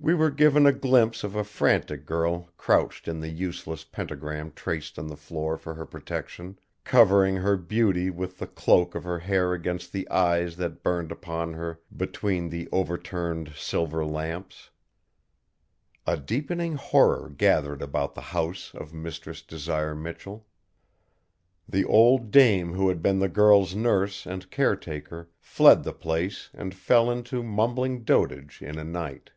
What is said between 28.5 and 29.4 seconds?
in a night.